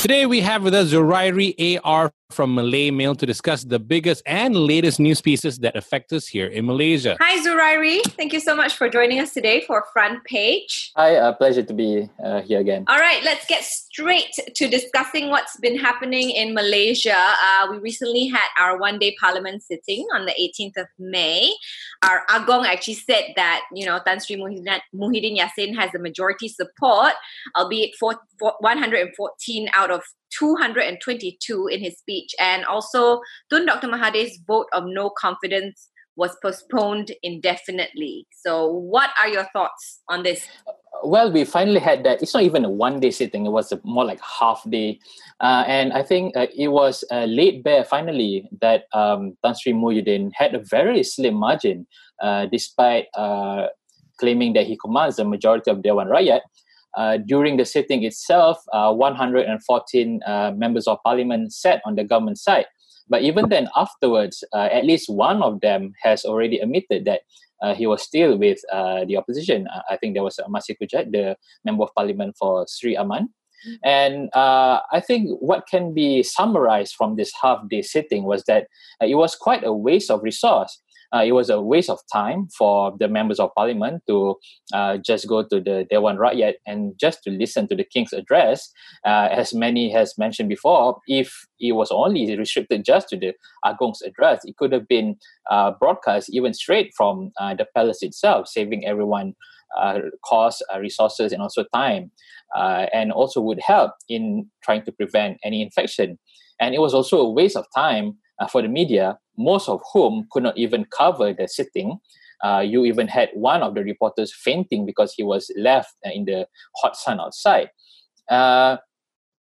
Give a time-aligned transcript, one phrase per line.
[0.00, 4.56] Today we have with us Zurairi AR from Malay Mail to discuss the biggest and
[4.56, 7.16] latest news pieces that affect us here in Malaysia.
[7.20, 10.92] Hi Zurairi, thank you so much for joining us today for Front Page.
[10.96, 12.84] Hi, uh, pleasure to be uh, here again.
[12.88, 17.16] All right, let's get straight to discussing what's been happening in Malaysia.
[17.16, 21.52] Uh, we recently had our one-day parliament sitting on the 18th of May.
[22.02, 27.12] Our Agong actually said that, you know, Tan Sri Muhyiddin Yassin has the majority support,
[27.56, 30.02] albeit for, for 114 out of
[30.38, 32.34] 222 in his speech.
[32.38, 33.88] And also, Tun Dr.
[33.88, 38.26] Mahathir's vote of no confidence was postponed indefinitely.
[38.42, 40.46] So, what are your thoughts on this?
[41.02, 42.20] Well, we finally had that.
[42.20, 45.00] It's not even a one day sitting, it was more like half day.
[45.40, 49.72] Uh, and I think uh, it was uh, laid bare finally that um, Tan Sri
[49.72, 51.86] Muhyiddin had a very slim margin
[52.22, 53.66] uh, despite uh,
[54.18, 56.40] claiming that he commands the majority of Dewan Rakyat.
[56.96, 62.38] Uh, during the sitting itself, uh, 114 uh, members of parliament sat on the government
[62.38, 62.66] side.
[63.08, 67.22] But even then, afterwards, uh, at least one of them has already admitted that
[67.62, 69.66] uh, he was still with the opposition.
[69.90, 73.28] I think there was Masir Kujat, the member of parliament for Sri Aman.
[73.28, 73.74] Mm-hmm.
[73.84, 78.68] And I think what can be summarized from this half day sitting was that
[79.02, 80.80] it was quite a waste of resource
[81.14, 84.36] uh, it was a waste of time for the members of parliament to
[84.72, 88.70] uh, just go to the Dewan Rakyat and just to listen to the king's address.
[89.04, 93.32] Uh, as many has mentioned before, if it was only restricted just to the
[93.64, 95.16] Agong's address, it could have been
[95.50, 99.34] uh, broadcast even straight from uh, the palace itself, saving everyone
[99.78, 102.10] uh, cost, resources, and also time.
[102.92, 106.18] and also would help in trying to prevent any infection.
[106.60, 108.18] And it was also a waste of time
[108.50, 111.98] for the media, most of whom could not even cover the sitting.
[112.44, 116.24] Uh, you even had one of the reporters fainting because he was left uh, in
[116.24, 117.70] the hot sun outside.
[118.30, 118.76] Uh,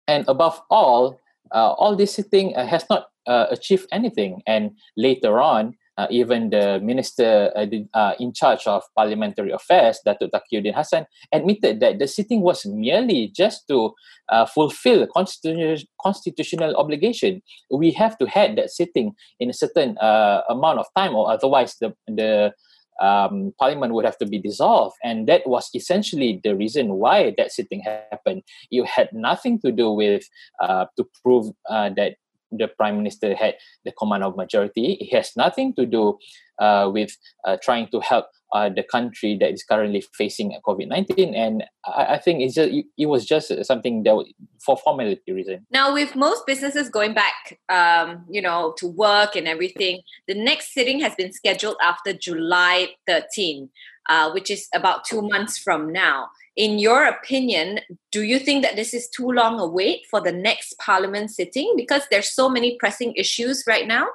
[0.06, 1.18] and above all,
[1.52, 4.42] uh, all this sitting uh, has not achieved anything.
[4.46, 10.30] And later on, uh, even the minister uh, uh, in charge of parliamentary affairs, Datuk
[10.30, 13.94] Takiyuddin Hassan, admitted that the sitting was merely just to
[14.28, 17.42] uh, fulfill constitutional constitutional obligation.
[17.70, 21.76] We have to have that sitting in a certain uh, amount of time, or otherwise
[21.80, 22.52] the the
[23.00, 24.96] um, parliament would have to be dissolved.
[25.02, 28.42] And that was essentially the reason why that sitting happened.
[28.70, 30.24] It had nothing to do with
[30.60, 32.16] uh, to prove uh, that
[32.58, 33.54] the prime minister had
[33.84, 34.98] the command of majority.
[35.00, 36.18] It has nothing to do
[36.58, 41.34] uh, with uh, trying to help uh, the country that is currently facing COVID nineteen,
[41.34, 44.32] and I, I, think it's just it, was just something that was,
[44.64, 45.66] for formality reason.
[45.72, 50.72] Now, with most businesses going back, um, you know, to work and everything, the next
[50.72, 53.68] sitting has been scheduled after July 13,
[54.08, 57.80] uh, which is about two months from now in your opinion,
[58.12, 61.74] do you think that this is too long a wait for the next parliament sitting?
[61.76, 64.06] Because there's so many pressing issues right now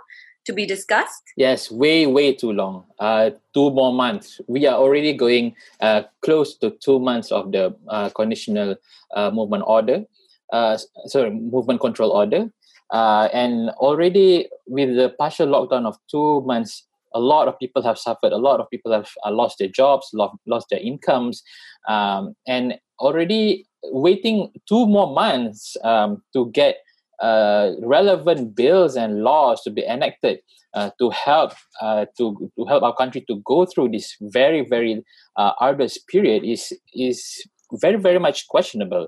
[0.46, 1.24] to be discussed.
[1.36, 2.86] Yes, way, way too long.
[2.98, 4.40] Uh, two more months.
[4.48, 8.76] We are already going uh, close to two months of the uh, conditional
[9.14, 10.06] uh, movement order.
[10.52, 12.50] Uh, sorry, movement control order.
[12.92, 17.98] Uh, and already with the partial lockdown of two months, a lot of people have
[17.98, 18.32] suffered.
[18.32, 21.44] A lot of people have uh, lost their jobs, lost, lost their incomes,
[21.88, 26.78] um, and already waiting two more months um, to get
[27.22, 30.40] uh, relevant bills and laws to be enacted
[30.74, 35.04] uh, to help uh, to to help our country to go through this very very
[35.36, 37.44] uh, arduous period is is
[37.74, 39.08] very very much questionable.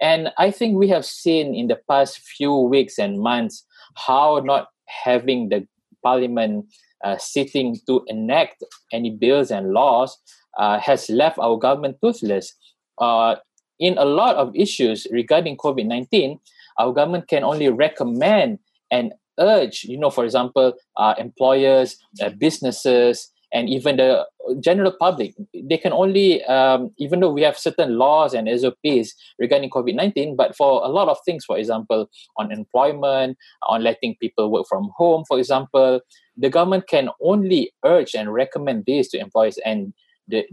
[0.00, 4.68] And I think we have seen in the past few weeks and months how not
[5.04, 5.66] having the
[6.02, 6.66] parliament
[7.04, 8.62] uh, sitting to enact
[8.92, 10.18] any bills and laws
[10.58, 12.54] uh, has left our government toothless.
[12.98, 13.36] Uh,
[13.78, 16.38] in a lot of issues regarding COVID 19,
[16.78, 18.58] our government can only recommend
[18.90, 24.26] and urge, you know, for example, uh, employers, uh, businesses, and even the
[24.60, 29.70] general public they can only um, even though we have certain laws and sops regarding
[29.70, 33.36] covid-19 but for a lot of things for example on employment
[33.68, 36.00] on letting people work from home for example
[36.40, 39.92] the government can only urge and recommend this to employees and
[40.26, 40.46] they,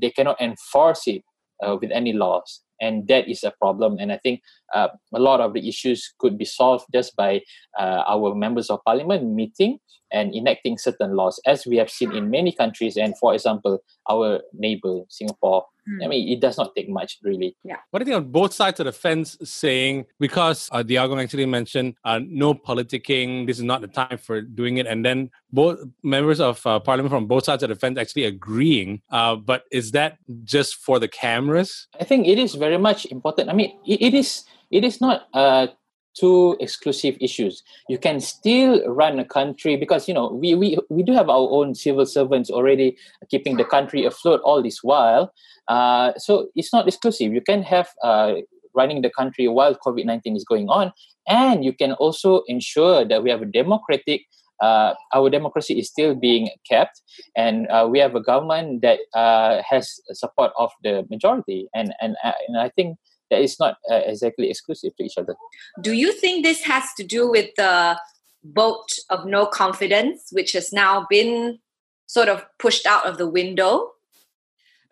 [0.00, 1.22] they cannot enforce it
[1.64, 2.60] uh, with any laws.
[2.80, 3.96] And that is a problem.
[4.00, 4.40] And i think
[4.74, 7.40] uh, a lot of the issues could be solved just by
[7.78, 9.78] uh, our members of parliament meeting
[10.12, 12.96] and enacting certain laws as we have seen in many countries.
[12.96, 13.78] And for example
[14.10, 15.64] our neighbor singapore
[16.02, 17.56] I mean, it does not take much, really.
[17.64, 17.76] Yeah.
[17.90, 21.46] What I think on both sides of the fence saying, because uh, the Agong actually
[21.46, 25.80] mentioned uh, no politicking, this is not the time for doing it, and then both
[26.02, 29.90] members of uh, parliament from both sides of the fence actually agreeing, uh, but is
[29.92, 31.88] that just for the cameras?
[32.00, 33.50] I think it is very much important.
[33.50, 35.66] I mean, it, it is it is not uh,
[36.18, 37.62] two exclusive issues.
[37.88, 41.48] You can still run a country because you know we we, we do have our
[41.50, 42.96] own civil servants already
[43.30, 45.32] keeping the country afloat all this while.
[45.68, 47.32] Uh, so it's not exclusive.
[47.32, 48.34] You can have uh,
[48.74, 50.92] running the country while COVID nineteen is going on,
[51.28, 54.22] and you can also ensure that we have a democratic.
[54.62, 57.02] Uh, our democracy is still being kept,
[57.36, 62.16] and uh, we have a government that uh, has support of the majority, and and
[62.22, 62.96] uh, and I think
[63.32, 65.34] that is not uh, exactly exclusive to each other.
[65.80, 67.98] Do you think this has to do with the
[68.44, 71.58] vote of no confidence, which has now been
[72.06, 73.88] sort of pushed out of the window?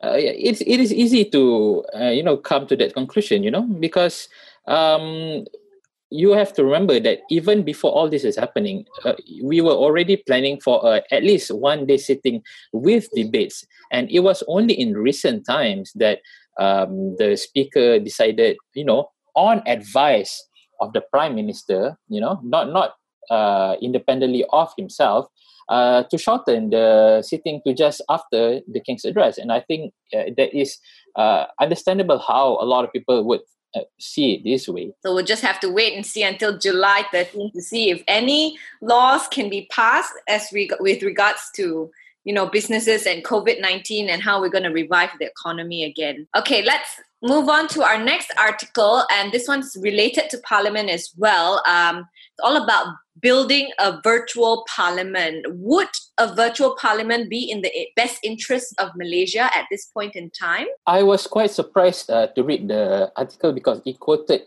[0.02, 3.68] Uh, it's it is easy to uh, you know come to that conclusion, you know,
[3.78, 4.28] because
[4.66, 5.44] um,
[6.08, 10.16] you have to remember that even before all this is happening, uh, we were already
[10.16, 12.42] planning for uh, at least one day sitting
[12.72, 16.20] with debates, and it was only in recent times that
[16.60, 20.46] um, the speaker decided, you know, on advice
[20.80, 22.94] of the prime minister, you know, not not
[23.30, 25.26] uh, independently of himself,
[25.68, 29.38] uh, to shorten the sitting to just after the king's address.
[29.38, 30.78] And I think uh, that is
[31.16, 33.40] uh, understandable how a lot of people would
[33.74, 34.92] uh, see it this way.
[35.02, 38.58] So we'll just have to wait and see until July 13th to see if any
[38.82, 41.90] laws can be passed as reg- with regards to
[42.24, 46.26] you know businesses and covid-19 and how we're going to revive the economy again.
[46.36, 51.10] Okay let's move on to our next article and this one's related to parliament as
[51.16, 51.62] well.
[51.66, 55.44] Um, it's all about building a virtual parliament.
[55.48, 55.88] Would
[56.18, 60.66] a virtual parliament be in the best interest of malaysia at this point in time?
[60.86, 64.42] I was quite surprised uh, to read the article because it quoted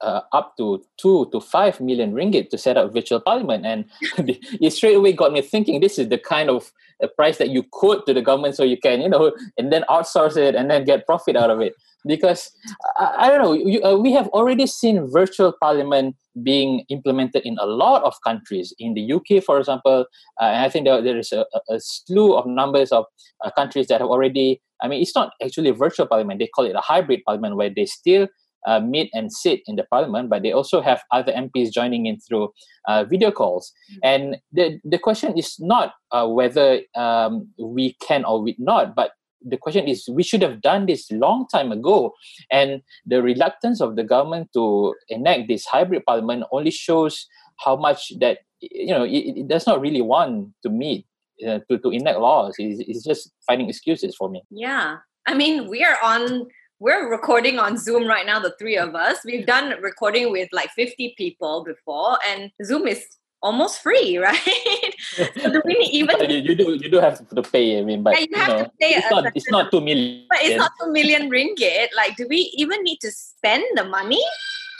[0.00, 3.84] uh, up to two to five million ringgit to set up virtual parliament, and
[4.28, 5.80] it straight away got me thinking.
[5.80, 6.72] This is the kind of
[7.16, 10.36] price that you quote to the government, so you can, you know, and then outsource
[10.36, 11.74] it and then get profit out of it.
[12.06, 12.50] Because
[12.98, 17.56] I, I don't know, you, uh, we have already seen virtual parliament being implemented in
[17.60, 18.72] a lot of countries.
[18.78, 20.06] In the UK, for example,
[20.40, 23.06] uh, and I think there, there is a, a slew of numbers of
[23.44, 24.60] uh, countries that have already.
[24.80, 27.86] I mean, it's not actually virtual parliament; they call it a hybrid parliament, where they
[27.86, 28.28] still
[28.66, 32.18] uh, meet and sit in the parliament, but they also have other MPs joining in
[32.20, 32.52] through
[32.86, 33.72] uh, video calls.
[33.92, 33.98] Mm-hmm.
[34.02, 39.12] And the, the question is not uh, whether um, we can or we not, but
[39.40, 42.12] the question is we should have done this long time ago.
[42.50, 47.26] And the reluctance of the government to enact this hybrid parliament only shows
[47.58, 51.06] how much that you know it, it does not really want to meet
[51.46, 52.54] uh, to, to enact laws.
[52.58, 54.42] It's, it's just finding excuses for me.
[54.50, 54.96] Yeah.
[55.26, 56.46] I mean, we are on
[56.80, 59.18] we're recording on Zoom right now, the three of us.
[59.24, 63.04] We've done recording with like 50 people before, and Zoom is
[63.42, 64.94] almost free, right?
[65.14, 68.14] so do we even you, you, do you do have to pay, I mean, but
[68.14, 70.24] yeah, you, have know, to pay it's, not, it's not two million.
[70.28, 71.88] But it's not two million ringgit.
[71.96, 74.22] Like, do we even need to spend the money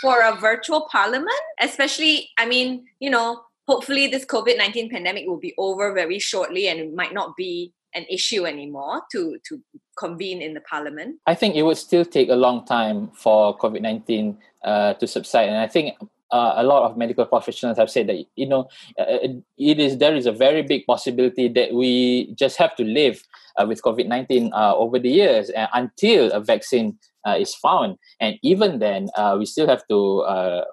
[0.00, 1.42] for a virtual parliament?
[1.60, 6.81] Especially, I mean, you know, hopefully this COVID-19 pandemic will be over very shortly and
[6.81, 9.61] it might not be an issue anymore to to
[9.99, 11.17] convene in the parliament?
[11.26, 15.49] I think it would still take a long time for COVID nineteen uh, to subside,
[15.49, 15.97] and I think
[16.31, 18.69] uh, a lot of medical professionals have said that you know
[18.99, 19.19] uh,
[19.56, 23.23] it is there is a very big possibility that we just have to live
[23.56, 26.99] uh, with COVID nineteen uh, over the years uh, until a vaccine
[27.37, 30.25] is found, and even then we still have to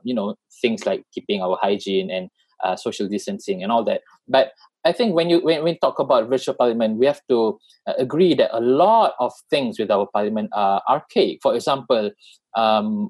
[0.04, 2.30] you know things like keeping our hygiene and
[2.76, 4.02] social distancing and all that.
[4.28, 4.52] But
[4.86, 7.94] I think when you when, when we talk about virtual parliament, we have to uh,
[7.98, 11.40] agree that a lot of things with our parliament are archaic.
[11.42, 12.12] For example,
[12.56, 13.10] um,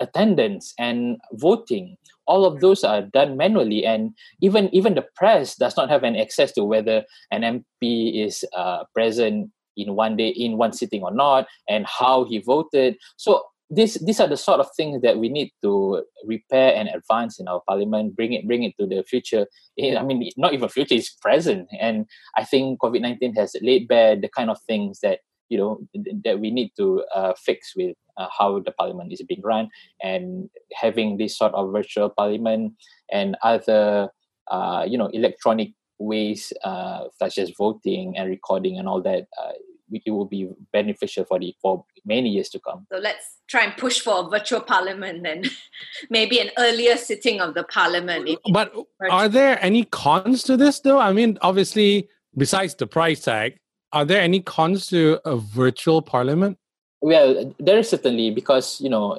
[0.00, 5.76] attendance and voting, all of those are done manually, and even even the press does
[5.76, 10.56] not have an access to whether an MP is uh, present in one day in
[10.56, 12.96] one sitting or not, and how he voted.
[13.16, 17.40] So this these are the sort of things that we need to repair and advance
[17.40, 19.46] in our parliament bring it bring it to the future.
[19.80, 21.68] I mean not even future it's present.
[21.80, 22.06] And
[22.36, 25.80] i think covid-19 has laid bare the kind of things that you know
[26.24, 29.68] that we need to uh, fix with uh, how the parliament is being run.
[30.02, 32.74] And having this sort of virtual parliament
[33.10, 34.10] and other
[34.50, 39.52] uh, you know electronic ways uh, such as voting and recording and all that uh,
[39.90, 42.86] it will be beneficial for the for many years to come.
[42.92, 45.44] So let's try and push for a virtual parliament then,
[46.10, 48.28] maybe an earlier sitting of the parliament.
[48.52, 48.72] But
[49.10, 50.98] are there any cons to this though?
[50.98, 53.58] I mean, obviously, besides the price tag,
[53.92, 56.58] are there any cons to a virtual parliament?
[57.00, 59.18] Well, there is certainly because you know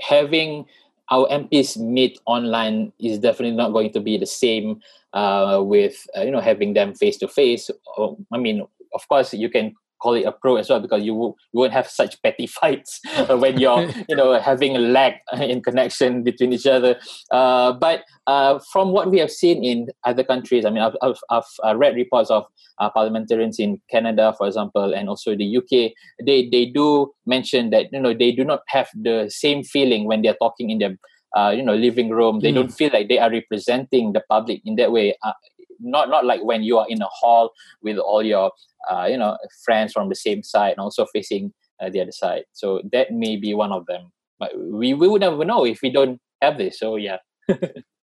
[0.00, 0.66] having
[1.10, 4.80] our MPs meet online is definitely not going to be the same
[5.12, 7.70] uh, with uh, you know having them face to face.
[8.32, 11.14] I mean, of course, you can call it a pro as well because you,
[11.52, 16.22] you won't have such petty fights when you're you know having a lag in connection
[16.22, 16.98] between each other.
[17.30, 21.18] Uh, but uh, from what we have seen in other countries i mean i've, I've,
[21.30, 22.44] I've uh, read reports of
[22.78, 25.70] uh, parliamentarians in canada for example and also the uk
[26.24, 30.22] they they do mention that you know they do not have the same feeling when
[30.22, 30.96] they're talking in their
[31.36, 32.40] uh, you know living room.
[32.40, 32.56] They mm.
[32.56, 35.16] don't feel like they are representing the public in that way.
[35.22, 35.32] Uh,
[35.80, 37.52] not not like when you are in a hall
[37.82, 38.52] with all your
[38.90, 42.44] uh, you know friends from the same side and also facing uh, the other side.
[42.52, 44.12] So that may be one of them.
[44.38, 46.78] But we, we would never know if we don't have this.
[46.78, 47.18] So yeah.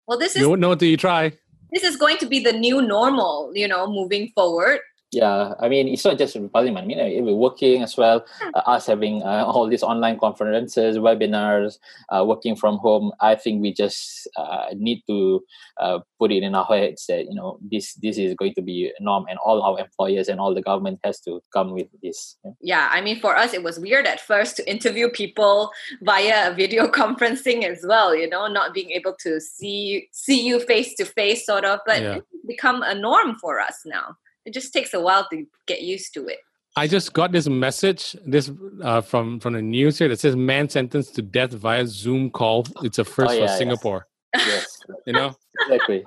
[0.06, 1.32] Well this is you won't know until you try.
[1.72, 4.80] this is going to be the new normal you know moving forward
[5.14, 6.84] yeah i mean it's not just parliament.
[6.84, 11.78] I mean we're working as well uh, us having uh, all these online conferences webinars
[12.10, 13.12] uh, working from home.
[13.20, 15.44] I think we just uh, need to
[15.80, 18.92] uh, put it in our heads that you know this this is going to be
[18.98, 22.36] a norm and all our employers and all the government has to come with this.
[22.44, 25.70] Yeah, yeah i mean for us it was weird at first to interview people
[26.02, 30.94] via video conferencing as well you know not being able to see see you face
[30.94, 32.16] to face sort of but yeah.
[32.16, 36.14] it's become a norm for us now it just takes a while to get used
[36.14, 36.38] to it.
[36.76, 38.50] I just got this message this
[38.82, 42.66] uh, from from the news here that says man sentenced to death via Zoom call.
[42.82, 44.06] It's a first oh, yeah, for Singapore.
[44.36, 46.04] Yes, you know exactly.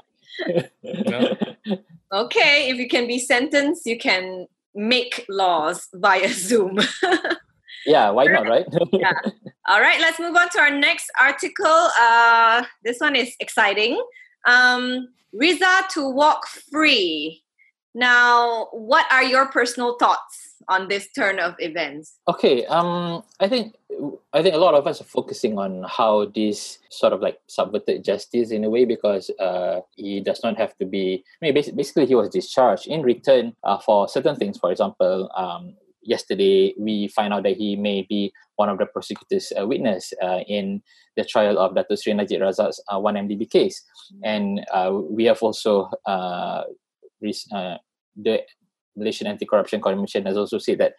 [0.81, 1.35] you know?
[2.13, 6.79] Okay, if you can be sentenced, you can make laws via Zoom.
[7.85, 8.65] yeah, why not, right?
[8.93, 9.11] yeah.
[9.67, 11.89] All right, let's move on to our next article.
[11.99, 14.01] Uh, this one is exciting.
[14.45, 17.43] Um, Riza to walk free.
[17.97, 22.19] Now, what are your personal thoughts on this turn of events?
[22.27, 23.73] Okay, um, I think
[24.33, 28.03] I think a lot of us are focusing on how this sort of like subverted
[28.03, 31.23] justice in a way because uh, he does not have to be.
[31.41, 34.59] I mean, basically, he was discharged in return uh, for certain things.
[34.59, 35.73] For example, um,
[36.03, 40.41] yesterday we find out that he may be one of the prosecutors' uh, witness uh,
[40.47, 40.83] in
[41.15, 43.81] the trial of Dato Sri Najib Razak's uh, 1MDB case,
[44.23, 46.61] and uh, we have also uh,
[47.51, 47.77] uh,
[48.17, 48.41] the
[48.97, 50.93] Malaysian Anti-Corruption Commission has also said that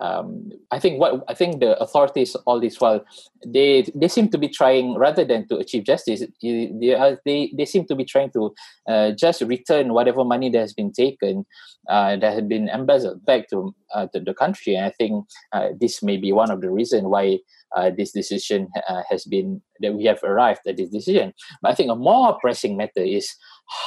[0.00, 3.04] um, I think what I think the authorities all this while
[3.46, 7.66] they they seem to be trying rather than to achieve justice they are, they, they
[7.66, 8.54] seem to be trying to
[8.88, 11.44] uh, just return whatever money that has been taken
[11.90, 14.76] uh, that had been embezzled back to, uh, to the country.
[14.76, 17.38] And I think uh, this may be one of the reasons why
[17.76, 21.34] uh, this decision uh, has been that we have arrived at this decision.
[21.60, 23.34] But I think a more pressing matter is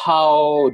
[0.05, 0.71] how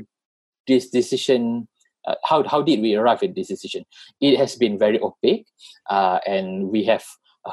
[0.67, 1.67] this decision
[2.05, 3.85] uh, how, how did we arrive at this decision?
[4.19, 5.47] It has been very opaque,
[5.89, 7.03] uh, and we have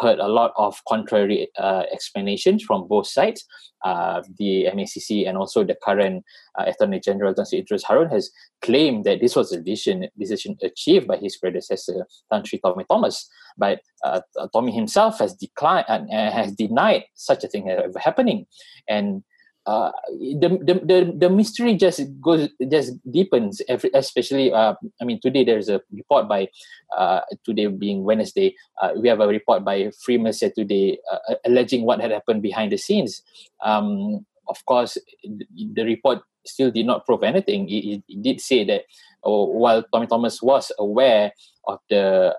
[0.00, 3.44] heard a lot of contrary uh, explanations from both sides.
[3.84, 6.24] Uh, the MACC and also the current
[6.58, 11.06] uh, Attorney General Tan Sri Harun has claimed that this was a decision, decision achieved
[11.06, 14.20] by his predecessor Tan Sri Tommy Thomas, but uh,
[14.52, 18.46] Tommy himself has declined and has denied such a thing ever happening,
[18.88, 19.22] and
[19.68, 19.92] uh,
[20.40, 25.68] the, the the mystery just goes just deepens every, especially uh, i mean today there's
[25.68, 26.48] a report by
[26.96, 31.84] uh, today being wednesday uh, we have a report by free malaysia today uh, alleging
[31.84, 33.20] what had happened behind the scenes.
[33.62, 37.68] Um, of course the report still did not prove anything.
[37.68, 38.84] It, it did say that
[39.22, 41.32] oh, while tommy thomas was aware
[41.66, 42.32] of the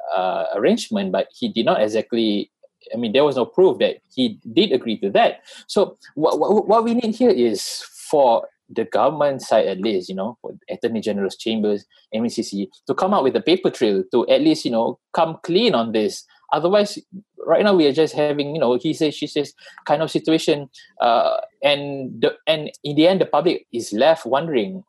[0.55, 2.49] arrangement but he did not exactly
[2.93, 5.41] I mean, there was no proof that he did agree to that.
[5.67, 7.61] So what, what, what we need here is
[8.09, 10.37] for the government side at least, you know,
[10.69, 14.71] Attorney General's chambers, MACC, to come out with a paper trail to at least, you
[14.71, 16.25] know, come clean on this.
[16.51, 16.99] Otherwise,
[17.45, 19.53] right now we are just having, you know, he says, she says,
[19.85, 20.69] kind of situation,
[21.01, 24.83] uh, and the, and in the end, the public is left wondering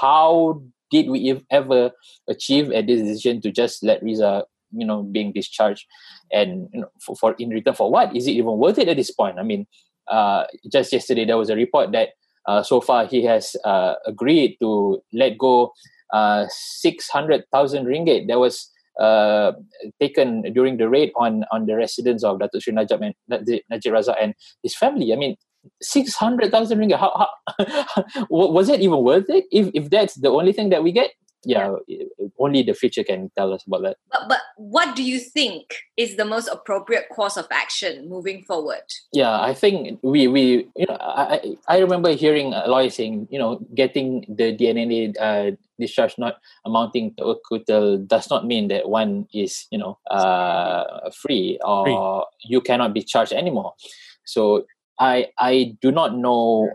[0.00, 1.90] how did we ever
[2.28, 5.86] achieve a decision to just let Riza you know being discharged
[6.32, 8.96] and you know for, for in return for what is it even worth it at
[8.96, 9.66] this point i mean
[10.10, 12.10] uh, just yesterday there was a report that
[12.46, 15.70] uh, so far he has uh, agreed to let go
[16.14, 19.52] uh, 600,000 ringgit that was uh,
[20.00, 24.16] taken during the raid on on the residence of Datuk Sri Najib, and, Najib Razak
[24.20, 25.12] and his family.
[25.12, 25.36] I mean,
[25.82, 26.98] 600,000 ringgit.
[26.98, 29.44] How, how was it even worth it?
[29.52, 31.10] If, if that's the only thing that we get,
[31.44, 32.04] yeah, yeah,
[32.38, 33.96] only the future can tell us about that.
[34.10, 38.82] But, but what do you think is the most appropriate course of action moving forward?
[39.12, 43.38] Yeah, I think we we you know I I remember hearing a lawyer saying you
[43.38, 49.26] know getting the DNAA uh, discharge not amounting to acquittal does not mean that one
[49.32, 52.50] is you know uh, free or free.
[52.50, 53.74] you cannot be charged anymore
[54.24, 54.64] so
[54.98, 56.68] i i do not know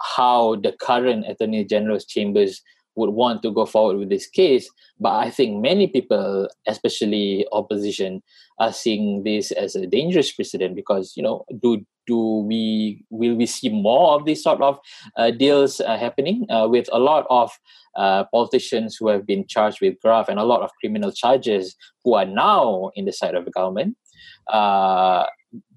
[0.00, 2.62] how the current attorney general's chambers
[2.98, 4.68] would want to go forward with this case
[5.00, 8.22] but i think many people especially opposition
[8.58, 13.46] are seeing this as a dangerous precedent because you know do do we will we
[13.46, 14.78] see more of these sort of
[15.16, 17.52] uh, deals uh, happening uh, with a lot of
[17.96, 22.14] uh, politicians who have been charged with graft and a lot of criminal charges who
[22.14, 23.96] are now in the side of the government?
[24.50, 25.26] Uh,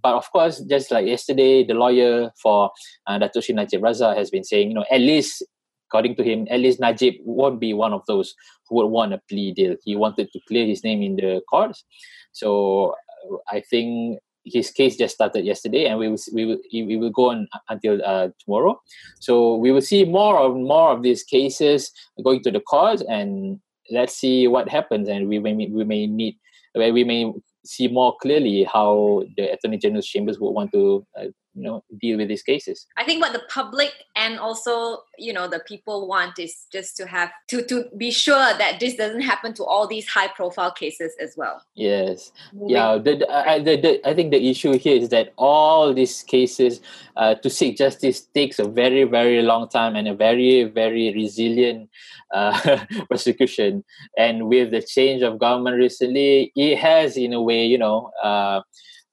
[0.02, 2.72] but of course, just like yesterday, the lawyer for
[3.08, 5.44] uh, Datuk Najib Razak has been saying, you know, at least
[5.92, 8.34] according to him, at least Najib won't be one of those
[8.68, 9.76] who would want a plea deal.
[9.84, 11.84] He wanted to clear his name in the courts.
[12.32, 12.96] So
[13.30, 17.12] uh, I think his case just started yesterday, and we will we will we will
[17.12, 18.80] go on until uh, tomorrow.
[19.20, 21.92] So we will see more and more of these cases
[22.24, 23.60] going to the courts, and
[23.92, 25.10] let's see what happens.
[25.10, 26.38] And we may we may need
[26.74, 27.34] we may
[27.66, 32.18] see more clearly how the attorney general's chambers would want to uh, you know deal
[32.18, 32.88] with these cases.
[32.98, 37.06] I think what the public and also you know the people want is just to
[37.08, 41.14] have to to be sure that this doesn't happen to all these high profile cases
[41.20, 41.62] as well.
[41.76, 42.32] Yes.
[42.54, 42.70] Moving.
[42.70, 46.82] yeah the, I, the, the, I think the issue here is that all these cases
[47.18, 51.90] uh, to seek justice takes a very very long time and a very very resilient
[52.34, 53.84] uh, prosecution.
[54.18, 58.62] And with the change of government recently it has in a way you know uh,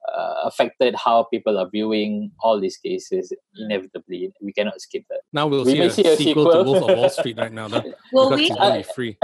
[0.07, 4.31] uh, affected how people are viewing all these cases inevitably.
[4.41, 5.21] We cannot skip that.
[5.33, 7.51] Now we'll we see, a, see a sequel, sequel, to wolf of wall street right
[7.51, 7.83] now though.
[8.13, 9.17] Will we uh, free.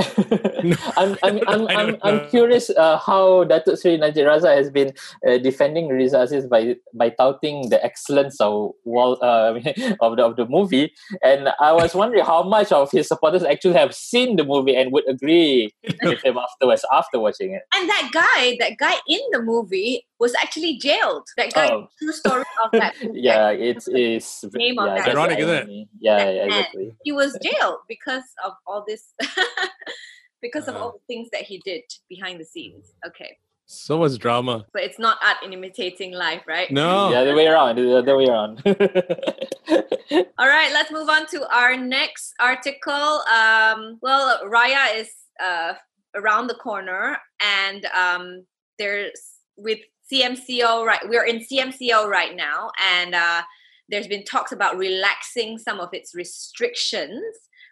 [0.97, 4.93] I'm, I'm, I'm, I'm, I'm curious uh, how Datuk Sri Najib Razak has been
[5.27, 9.53] uh, defending Riza Aziz by by touting the excellence of wall uh,
[10.01, 10.91] of the of the movie.
[11.23, 14.91] And I was wondering how much of his supporters actually have seen the movie and
[14.91, 17.63] would agree with him afterwards after watching it.
[17.73, 21.27] And that guy that guy in the movie was actually jailed.
[21.37, 21.87] That guy, oh.
[21.99, 22.95] true story of that.
[23.13, 25.09] yeah, it is name yeah, of that.
[25.09, 25.87] Ironic, isn't it?
[25.99, 26.95] Yeah, yeah exactly.
[27.03, 29.13] He was jailed because of all this,
[30.41, 32.93] because of uh, all the things that he did behind the scenes.
[33.05, 33.37] Okay.
[33.67, 34.65] So much drama.
[34.73, 36.69] But it's not art in imitating life, right?
[36.69, 37.09] No.
[37.09, 37.77] The other way around.
[37.77, 38.61] The other way around.
[40.37, 42.93] all right, let's move on to our next article.
[42.93, 45.09] Um, well, Raya is
[45.43, 45.73] uh,
[46.13, 48.45] around the corner, and um,
[48.77, 49.19] there's
[49.57, 49.79] with
[50.11, 50.99] CMCO, right?
[51.07, 53.41] We're in CMCO right now, and uh,
[53.89, 57.23] there's been talks about relaxing some of its restrictions.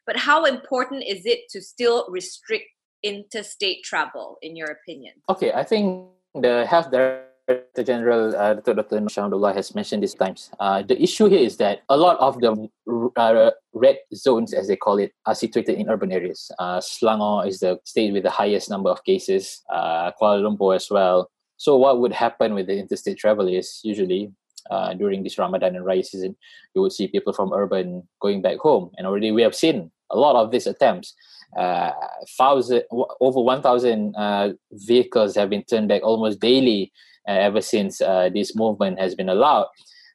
[0.05, 2.65] But how important is it to still restrict
[3.03, 5.13] interstate travel, in your opinion?
[5.29, 8.73] Okay, I think the health director general, uh, Dr.
[8.75, 9.53] Dr.
[9.53, 10.49] has mentioned these times.
[10.59, 12.69] Uh, the issue here is that a lot of the
[13.17, 16.51] uh, red zones, as they call it, are situated in urban areas.
[16.59, 19.61] Uh, Selangor is the state with the highest number of cases.
[19.69, 21.29] Uh, Kuala Lumpur as well.
[21.63, 24.33] So what would happen with the interstate travel is usually
[24.69, 26.35] uh, during this Ramadan and Raya season,
[26.75, 30.17] you would see people from urban going back home, and already we have seen a
[30.17, 31.15] lot of these attempts.
[31.57, 31.91] Uh,
[32.37, 32.83] thousand,
[33.21, 36.91] over 1,000 uh, vehicles have been turned back almost daily
[37.29, 39.67] uh, ever since uh, this movement has been allowed,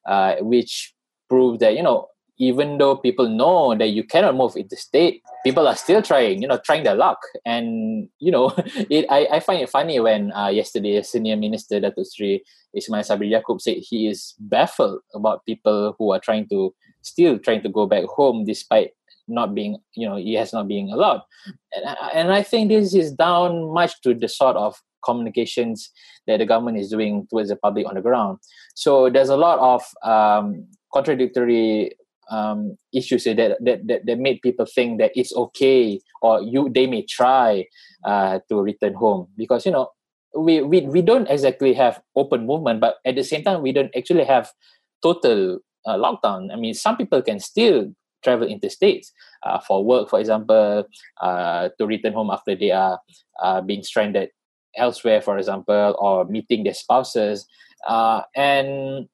[0.06, 0.92] uh, which
[1.30, 5.76] prove that you know even though people know that you cannot move interstate, people are
[5.76, 7.18] still trying, you know, trying their luck.
[7.44, 12.06] And, you know, it, I, I find it funny when uh, yesterday Senior Minister Datuk
[12.12, 12.42] Sri
[12.74, 17.62] Ismail Sabri Yaakob said he is baffled about people who are trying to, still trying
[17.62, 18.90] to go back home despite
[19.26, 21.22] not being, you know, he has not being allowed.
[21.74, 25.90] And, and I think this is down much to the sort of communications
[26.26, 28.38] that the government is doing towards the public on the ground.
[28.74, 31.92] So there's a lot of um, contradictory
[32.30, 36.86] um, issues that, that that that made people think that it's okay or you they
[36.86, 37.66] may try
[38.04, 39.28] uh, to return home.
[39.36, 39.90] Because you know
[40.36, 43.94] we, we we don't exactly have open movement but at the same time we don't
[43.96, 44.50] actually have
[45.02, 46.52] total uh, lockdown.
[46.52, 49.08] I mean some people can still travel interstates
[49.44, 50.84] uh, for work for example
[51.20, 53.00] uh, to return home after they are
[53.42, 54.30] uh, being stranded
[54.76, 57.46] elsewhere for example or meeting their spouses.
[57.86, 59.08] Uh, and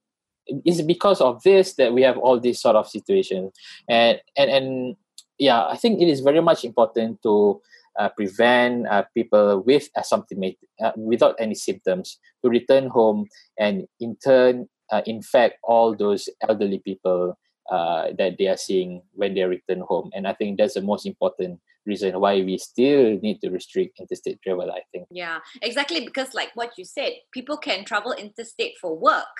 [0.46, 3.52] it's because of this that we have all these sort of situations
[3.88, 4.96] and and and
[5.38, 7.61] yeah i think it is very much important to
[7.98, 13.26] uh, prevent uh, people with asymptomatic uh, without any symptoms to return home
[13.59, 17.38] and in turn uh, infect all those elderly people
[17.70, 20.11] uh, that they are seeing when they return home.
[20.14, 24.40] And i think that's the most important reason why we still need to restrict interstate
[24.42, 25.07] travel i think.
[25.11, 29.35] Yeah exactly because like what you said people can travel interstate for work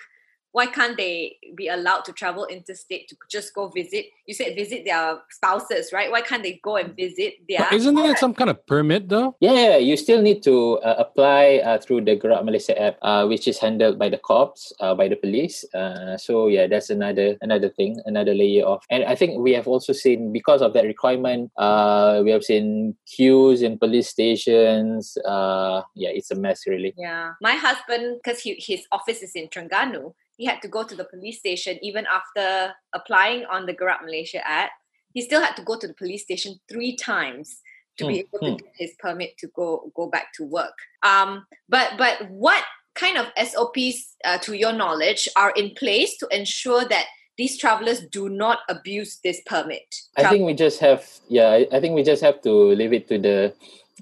[0.55, 4.07] why can't they be allowed to travel interstate to just go visit?
[4.25, 6.09] You said visit their spouses, right?
[6.13, 7.59] Why can't they go and visit their?
[7.59, 9.35] But isn't there some kind of permit though?
[9.41, 13.49] Yeah, you still need to uh, apply uh, through the Gerak Malaysia app, uh, which
[13.49, 15.67] is handled by the cops, uh, by the police.
[15.75, 18.87] Uh, so yeah, that's another another thing, another layer of.
[18.95, 22.95] And I think we have also seen because of that requirement, uh, we have seen
[23.11, 25.19] queues in police stations.
[25.27, 26.95] Uh, yeah, it's a mess really.
[26.97, 31.05] Yeah, my husband, because his office is in Terengganu, he had to go to the
[31.05, 34.71] police station even after applying on the Gerak Malaysia app.
[35.13, 37.61] He still had to go to the police station three times
[37.99, 40.75] to be able to get his permit to go go back to work.
[41.03, 46.29] Um, but but what kind of SOPs, uh, to your knowledge, are in place to
[46.31, 49.95] ensure that these travelers do not abuse this permit?
[50.17, 51.49] I think we just have yeah.
[51.51, 53.55] I, I think we just have to leave it to the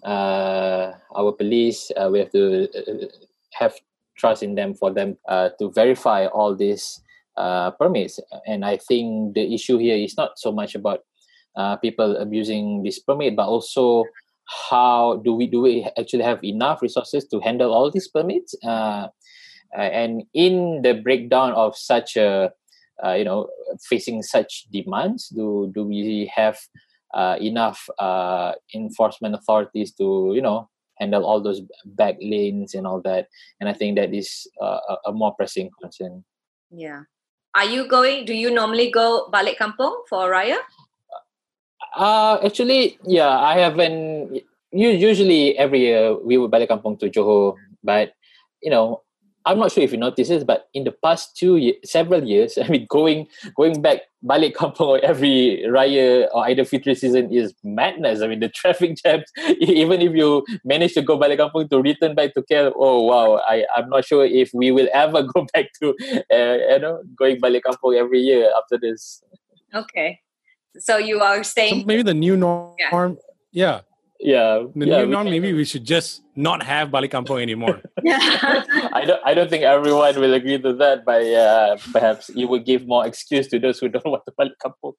[0.03, 1.91] uh, our police.
[1.97, 3.07] Uh, we have to uh,
[3.53, 3.75] have
[4.17, 7.01] trust in them for them uh, to verify all these
[7.37, 8.21] uh, permits.
[8.47, 11.01] And I think the issue here is not so much about
[11.57, 14.05] uh, people abusing this permit, but also
[14.71, 18.55] how do we do we actually have enough resources to handle all these permits?
[18.65, 19.09] Uh,
[19.77, 22.53] uh, and in the breakdown of such a
[23.05, 23.49] uh, you know
[23.89, 26.59] facing such demands, do do we have
[27.41, 27.89] enough
[28.75, 30.69] enforcement authorities to you know
[31.03, 31.61] handle all those
[31.99, 33.27] back lanes and all that.
[33.59, 36.23] And I think that is uh, a, more pressing concern.
[36.71, 37.11] Yeah.
[37.59, 38.25] Are you going?
[38.25, 40.63] Do you normally go balik kampung for Raya?
[41.99, 44.41] Uh, actually, yeah, I haven't.
[44.73, 48.17] Usually every year we would balik kampung to Johor, but
[48.63, 49.05] you know,
[49.45, 52.59] I'm not sure if you noticed this, but in the past two years, several years,
[52.63, 58.23] I mean, going going back balik kampung every raya or Aidilfitri season is madness.
[58.23, 59.25] I mean, the traffic jams.
[59.61, 63.41] Even if you manage to go balik kampung to return back to KL, oh wow,
[63.47, 65.95] I I'm not sure if we will ever go back to
[66.31, 69.23] uh, you know going balik kampung every year after this.
[69.75, 70.21] Okay,
[70.79, 72.77] so you are saying so maybe the new norm.
[72.79, 73.15] Yeah.
[73.53, 73.81] yeah
[74.23, 77.83] yeah the yeah, new norm maybe we should just not have balik kampung anymore
[78.95, 82.63] i don't i don't think everyone will agree to that but uh, perhaps you will
[82.63, 84.95] give more excuse to those who don't want to balik kampung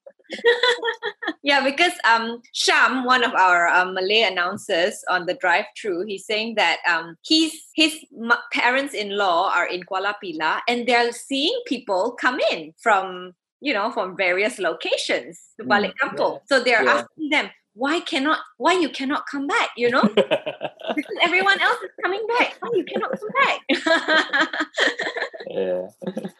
[1.41, 6.27] yeah because um sham one of our um, malay announcers on the drive through he's
[6.27, 7.95] saying that um he's his
[8.51, 13.31] parents-in-law are in Kuala Pilah and they're seeing people come in from
[13.63, 16.47] you know from various locations to balik mm, kampung yeah.
[16.51, 16.99] so they're yeah.
[16.99, 20.01] asking them why cannot why you cannot come back you know
[20.95, 23.61] because everyone else is coming back why you cannot come back
[25.49, 25.87] yeah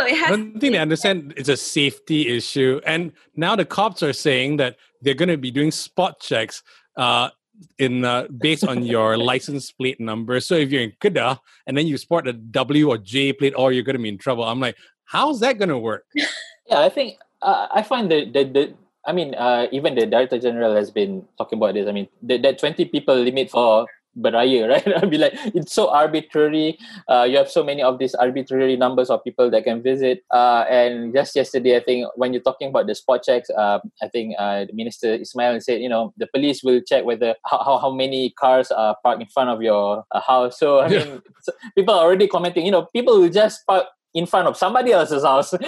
[0.00, 2.80] so it has I don't think they understand it's a safety issue.
[2.86, 6.62] And now the cops are saying that they're going to be doing spot checks
[6.96, 7.30] uh,
[7.78, 10.38] in uh, based on your license plate number.
[10.38, 13.66] So if you're in Kedah and then you sport a W or J plate, or
[13.66, 14.44] oh, you're going to be in trouble.
[14.44, 16.04] I'm like, how's that going to work?
[16.14, 18.74] Yeah, I think uh, I find that the, the
[19.08, 21.88] I mean, uh, even the director general has been talking about this.
[21.88, 23.86] I mean, the, that 20 people limit for
[24.20, 24.86] beraya, right?
[24.96, 26.78] I'll be like, it's so arbitrary.
[27.08, 30.24] Uh, you have so many of these arbitrary numbers of people that can visit.
[30.30, 34.08] Uh, and just yesterday, I think when you're talking about the spot checks, uh, I
[34.08, 37.90] think uh, the minister Ismail said, you know, the police will check whether how, how,
[37.98, 40.58] many cars are parked in front of your uh, house.
[40.58, 42.66] So I mean, so people are already commenting.
[42.66, 45.52] You know, people will just park in front of somebody else's house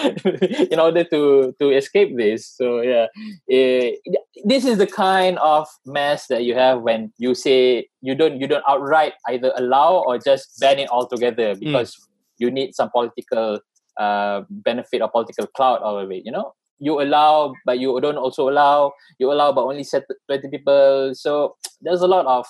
[0.70, 3.06] in order to to escape this so yeah
[3.46, 8.14] it, eh, this is the kind of mess that you have when you say you
[8.14, 11.60] don't you don't outright either allow or just ban it altogether hmm.
[11.60, 12.06] because mm.
[12.38, 13.60] you need some political
[13.98, 18.16] uh, benefit or political clout out of it you know you allow but you don't
[18.16, 22.46] also allow you allow but only set 20 people so there's a lot of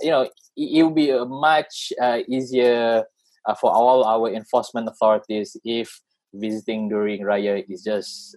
[0.00, 3.04] you know it, it will be a much uh, easier
[3.46, 6.00] uh, for all our enforcement authorities if
[6.34, 8.36] visiting during Raya is just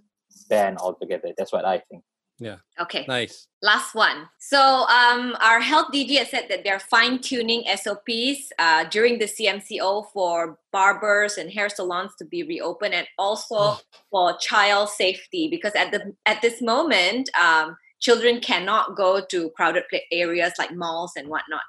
[0.50, 1.34] banned altogether.
[1.38, 2.04] That's what I think.
[2.40, 2.58] Yeah.
[2.80, 3.04] Okay.
[3.08, 3.48] Nice.
[3.64, 4.30] Last one.
[4.40, 9.26] So, um, our health DG has said that they're fine tuning SOPs uh, during the
[9.26, 13.80] CMCO for barbers and hair salons to be reopened, and also oh.
[14.12, 15.48] for child safety.
[15.50, 21.14] Because at the at this moment, um, children cannot go to crowded areas like malls
[21.18, 21.62] and whatnot.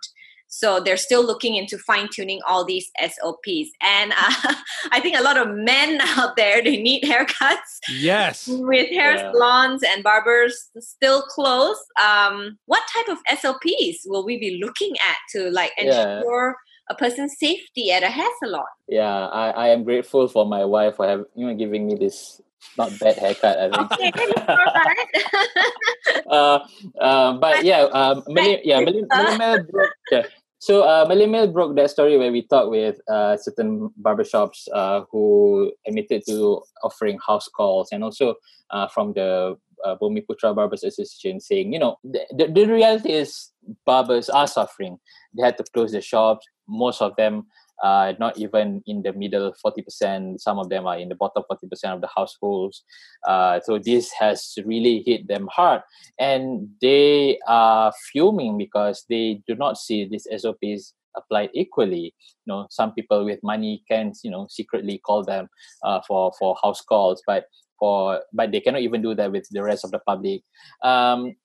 [0.48, 3.70] So they're still looking into fine tuning all these SOPs.
[3.82, 4.54] And uh,
[4.92, 7.78] I think a lot of men out there, they need haircuts.
[7.90, 8.48] Yes.
[8.48, 9.32] With hair yeah.
[9.32, 11.80] salons and barbers still closed.
[12.02, 16.90] Um, what type of SOPs will we be looking at to like ensure yeah.
[16.90, 18.64] a person's safety at a hair salon?
[18.88, 22.40] Yeah, I, I am grateful for my wife for having, you know, giving me this
[22.76, 23.58] not bad haircut.
[23.58, 24.16] I think.
[24.16, 24.32] Okay,
[26.30, 26.58] uh,
[27.00, 29.62] uh, but yeah, um, Malay, yeah, Malay, Malay,
[30.10, 30.22] yeah,
[30.60, 31.06] So uh,
[31.52, 37.18] broke that story where we talked with uh, certain barbershops uh, who admitted to offering
[37.24, 38.34] house calls and also
[38.70, 43.52] uh, from the uh, Bumiputra Barbers Association saying, you know, the, the, the reality is
[43.86, 44.98] barbers are suffering.
[45.36, 46.46] They had to close their shops.
[46.66, 47.46] Most of them
[47.82, 50.40] uh, not even in the middle 40%.
[50.40, 52.82] Some of them are in the bottom 40% of the households.
[53.26, 55.82] Uh, so this has really hit them hard.
[56.18, 62.14] And they are fuming because they do not see these SOPs applied equally.
[62.44, 65.48] You know, some people with money can, you know, secretly call them
[65.84, 67.46] uh, for, for house calls, but
[67.78, 70.42] for but they cannot even do that with the rest of the public.
[70.82, 71.36] Um,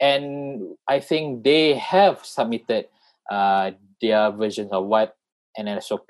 [0.00, 2.86] and I think they have submitted
[3.30, 5.14] uh, their versions of what
[5.56, 6.08] an SOP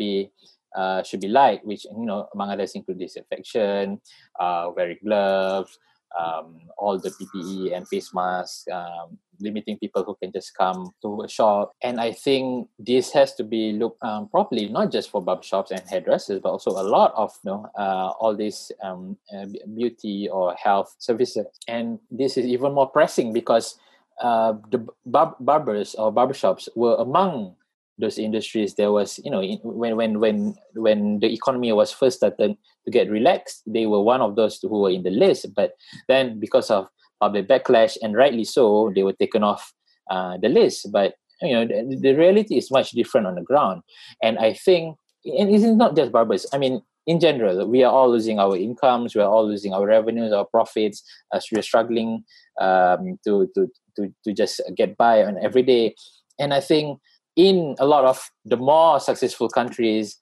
[0.76, 4.00] uh, should be like, which you know among others include disinfection,
[4.38, 5.79] uh, wearing gloves,
[6.18, 11.22] um, all the PPE and face masks, um, limiting people who can just come to
[11.22, 11.72] a shop.
[11.83, 15.83] And I think this has to be looked um, properly, not just for barbershops and
[15.88, 20.55] hairdressers, but also a lot of you know uh, all these um, uh, beauty or
[20.55, 21.46] health services.
[21.68, 23.79] And this is even more pressing because
[24.20, 27.57] uh, the bar- barbers or barbershops were among
[28.01, 32.57] those industries there was you know when when when when the economy was first started
[32.85, 35.47] to get relaxed they were one of those who were in the list.
[35.55, 35.73] But
[36.09, 36.89] then because of
[37.21, 39.73] public backlash and rightly so they were taken off
[40.11, 40.89] uh, the list.
[40.93, 43.83] But you know the, the reality is much different on the ground.
[44.23, 48.11] And i think and it's not just barbers i mean in general we are all
[48.11, 51.03] losing our incomes we are all losing our revenues our profits
[51.35, 52.25] as we're struggling
[52.61, 55.95] um, to, to to to just get by on every day.
[56.39, 57.01] And i think
[57.37, 60.19] in a lot of the more successful countries,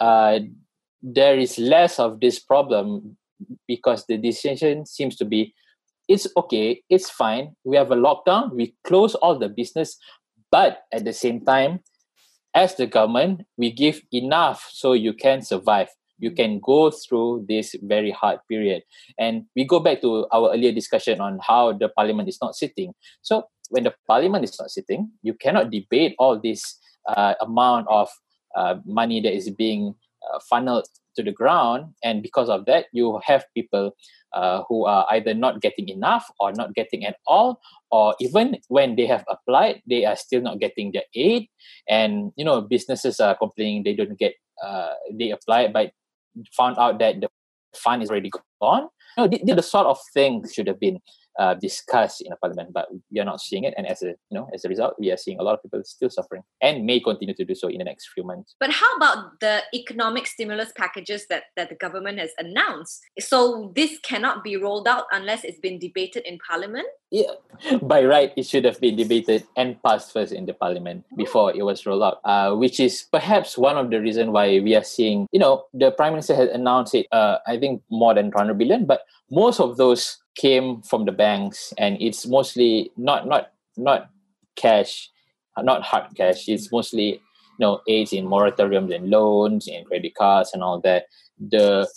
[0.00, 0.40] uh,
[1.02, 3.16] there is less of this problem
[3.66, 5.54] because the decision seems to be
[6.08, 7.54] it's okay, it's fine.
[7.64, 9.96] We have a lockdown, we close all the business,
[10.50, 11.80] but at the same time,
[12.54, 15.88] as the government, we give enough so you can survive.
[16.22, 18.82] You can go through this very hard period.
[19.18, 22.94] And we go back to our earlier discussion on how the parliament is not sitting.
[23.22, 28.08] So when the parliament is not sitting, you cannot debate all this uh, amount of
[28.54, 33.20] uh, money that is being uh, funneled to the ground, and because of that, you
[33.24, 33.92] have people
[34.32, 38.96] uh, who are either not getting enough or not getting at all, or even when
[38.96, 41.48] they have applied, they are still not getting their aid,
[41.88, 45.92] and you know businesses are complaining they don't get uh, they applied but
[46.56, 47.28] found out that the
[47.74, 48.88] fund is already gone.
[49.16, 50.98] You know, the, the sort of things should have been
[51.38, 53.74] uh, discussed in a parliament, but we are not seeing it.
[53.76, 55.82] And as a you know, as a result, we are seeing a lot of people
[55.84, 58.54] still suffering and may continue to do so in the next few months.
[58.60, 63.02] But how about the economic stimulus packages that, that the government has announced?
[63.18, 66.86] So this cannot be rolled out unless it's been debated in parliament?
[67.10, 67.32] Yeah.
[67.82, 71.62] By right, it should have been debated and passed first in the parliament before it
[71.62, 75.26] was rolled out, uh, which is perhaps one of the reasons why we are seeing,
[75.30, 78.86] you know, the prime minister has announced it, uh, I think more than 200 billion,
[78.86, 84.10] but most of those came from the banks and it's mostly not not not
[84.56, 85.10] cash
[85.60, 86.48] not hard cash.
[86.48, 87.20] It's mostly you
[87.60, 91.06] know aids in moratoriums and loans and credit cards and all that.
[91.38, 91.88] The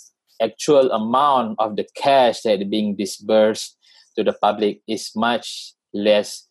[0.42, 3.78] actual amount of the cash that is being disbursed
[4.16, 6.46] to the public is much less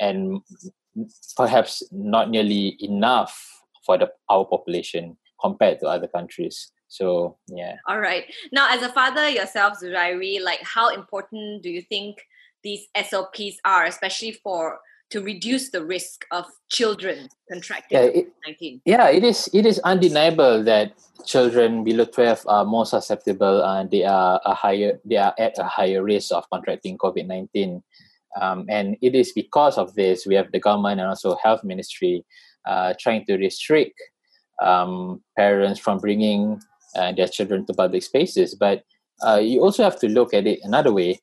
[0.00, 0.40] and
[1.36, 7.76] perhaps not nearly enough for the our population compared to other countries so yeah.
[7.88, 8.24] All right.
[8.52, 12.18] Now, as a father yourself, Zurairi, like how important do you think
[12.62, 18.80] these SOPs are, especially for to reduce the risk of children contracting yeah, COVID-19?
[18.84, 19.48] Yeah, it is.
[19.54, 20.92] It is undeniable that
[21.24, 25.00] children below twelve are more susceptible and they are a higher.
[25.04, 27.84] They are at a higher risk of contracting COVID nineteen.
[28.40, 32.24] Um, and it is because of this we have the government and also health ministry
[32.64, 34.00] uh, trying to restrict
[34.62, 36.60] um, parents from bringing
[36.96, 38.54] uh, their children to public spaces.
[38.54, 38.84] But
[39.26, 41.20] uh, you also have to look at it another way.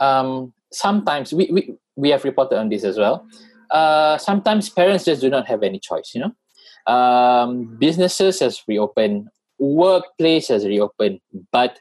[0.00, 3.26] Um, sometimes we, we, we have reported on this as well.
[3.70, 6.92] Uh, sometimes parents just do not have any choice, you know.
[6.92, 11.80] Um, businesses has reopened, workplace has reopened, but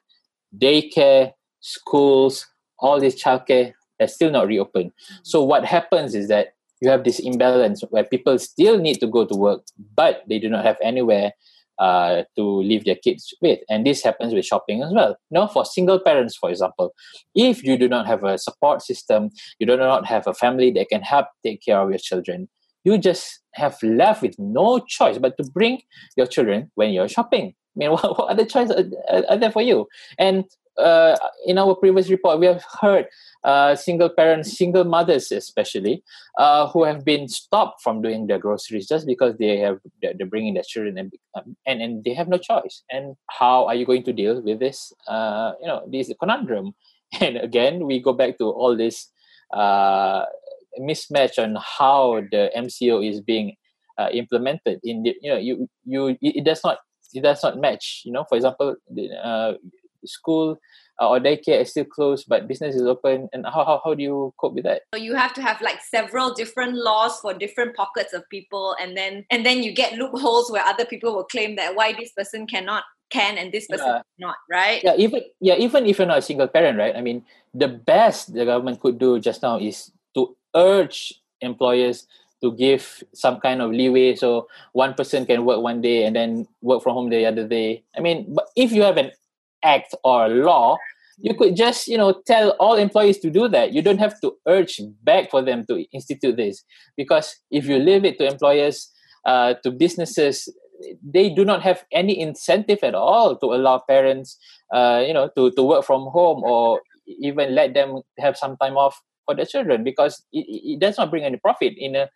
[0.58, 2.48] daycare, schools,
[2.80, 4.92] all this childcare has still not reopened.
[5.24, 9.26] So what happens is that you have this imbalance where people still need to go
[9.26, 9.64] to work,
[9.96, 11.34] but they do not have anywhere
[11.80, 13.60] uh, to leave their kids with.
[13.70, 15.18] And this happens with shopping as well.
[15.32, 16.94] You for single parents, for example,
[17.34, 20.90] if you do not have a support system, you do not have a family that
[20.90, 22.48] can help take care of your children,
[22.84, 25.82] you just have left with no choice but to bring
[26.16, 27.54] your children when you're shopping.
[27.76, 29.88] I mean, what, what other choices are, are, there for you?
[30.18, 30.46] And
[30.78, 33.08] uh, in our previous report, we have heard
[33.44, 36.04] uh, single parents, single mothers especially,
[36.38, 40.54] uh, who have been stopped from doing their groceries just because they have they're bringing
[40.54, 42.84] their children and um, and, and they have no choice.
[42.90, 44.92] And how are you going to deal with this?
[45.08, 46.74] Uh, you know, this conundrum.
[47.22, 49.10] And again, we go back to all this
[49.54, 50.26] uh,
[50.82, 53.56] mismatch on how the MCO is being
[53.98, 54.80] uh, implemented.
[54.84, 56.80] In the, you know, you you it does not
[57.14, 58.02] it does not match.
[58.06, 59.58] You know, for example, the,
[60.08, 60.58] school
[61.02, 63.28] uh, or daycare is still closed, but business is open.
[63.34, 64.84] And how, how, how do you cope with that?
[64.94, 68.96] So you have to have like several different laws for different pockets of people, and
[68.96, 72.48] then and then you get loopholes where other people will claim that why this person
[72.48, 74.02] cannot can and this person yeah.
[74.18, 77.24] not right yeah even yeah even if you're not a single parent right i mean
[77.54, 82.08] the best the government could do just now is to urge employers
[82.42, 86.48] to give some kind of leeway so one person can work one day and then
[86.62, 89.12] work from home the other day i mean but if you have an
[89.66, 90.78] act or law
[91.18, 93.74] you could just you know tell all employees to do that.
[93.74, 96.64] You don't have to urge back for them to institute this.
[96.98, 98.92] Because if you leave it to employers
[99.26, 100.50] uh, to businesses
[101.02, 104.38] they do not have any incentive at all to allow parents
[104.74, 108.76] uh, you know to, to work from home or even let them have some time
[108.76, 109.84] off for their children.
[109.84, 112.10] Because it, it does not bring any profit in a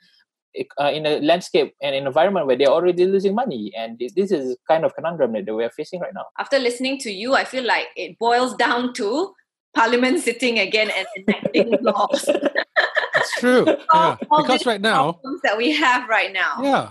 [0.79, 3.71] uh, in a landscape and environment where they're already losing money.
[3.77, 6.25] And this is kind of conundrum that we're facing right now.
[6.37, 9.33] After listening to you i feel like it boils down to
[9.75, 12.27] parliament sitting again and enacting laws.
[12.27, 13.65] It's true.
[13.93, 14.17] Yeah.
[14.19, 16.59] because right now that we have right now.
[16.61, 16.89] Yeah.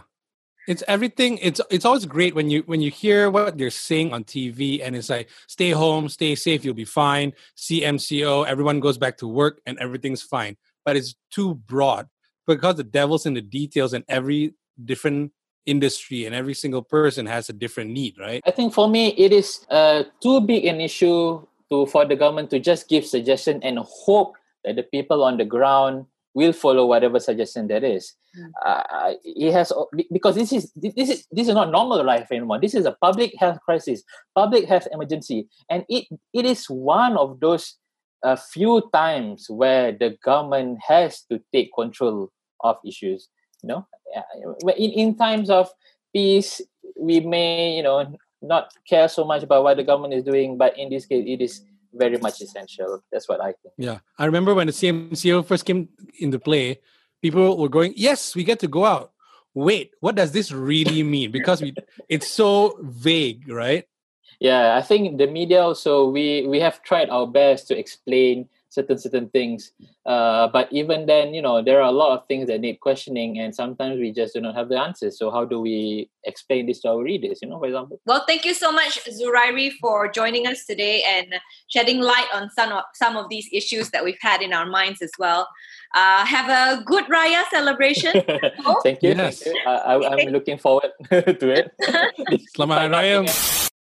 [0.66, 4.24] It's everything it's it's always great when you when you hear what they're saying on
[4.24, 7.32] tv and it's like stay home stay safe you'll be fine.
[7.56, 10.56] Cmco everyone goes back to work and everything's fine.
[10.84, 12.08] But it's too broad
[12.48, 15.30] because the devil's in the details and every different
[15.66, 19.32] industry and every single person has a different need right i think for me it
[19.32, 23.78] is uh, too big an issue to for the government to just give suggestion and
[23.78, 24.34] hope
[24.64, 28.14] that the people on the ground will follow whatever suggestion there is.
[28.38, 28.50] Mm.
[28.64, 29.72] Uh, it has
[30.12, 32.60] because this is this is this is not normal life anymore.
[32.60, 37.40] This is a public health crisis, public health emergency, and it it is one of
[37.40, 37.74] those
[38.24, 42.30] a uh, few times where the government has to take control
[42.60, 43.28] of issues.
[43.62, 43.86] You know,
[44.76, 45.70] in in times of
[46.12, 46.62] peace,
[46.98, 50.78] we may you know not care so much about what the government is doing, but
[50.78, 53.02] in this case, it is very much essential.
[53.10, 53.74] That's what I think.
[53.76, 53.98] Yeah.
[54.18, 56.80] I remember when the CMCO first came into play,
[57.22, 59.12] people were going, Yes, we get to go out.
[59.54, 61.30] Wait, what does this really mean?
[61.30, 61.74] Because we
[62.08, 63.84] it's so vague, right?
[64.40, 68.98] Yeah, I think the media also we we have tried our best to explain certain
[68.98, 69.72] certain things.
[70.06, 73.38] Uh, but even then you know there are a lot of things that need questioning
[73.38, 75.18] and sometimes we just do not have the answers.
[75.18, 78.00] So how do we explain this to our readers you know for example?
[78.06, 81.34] Well thank you so much zurairi for joining us today and
[81.68, 85.02] shedding light on some of, some of these issues that we've had in our minds
[85.02, 85.48] as well.
[85.94, 88.12] Uh, have a good raya celebration.
[88.84, 89.42] Thank you, yes.
[89.42, 89.62] thank you.
[89.66, 91.72] I, am looking forward to it.
[92.52, 93.24] Selamat raya